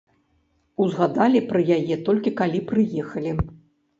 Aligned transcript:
Узгадалі 0.85 1.41
пра 1.51 1.61
яе, 1.77 1.95
толькі 2.07 2.35
калі 2.39 2.61
прыехалі. 2.71 3.37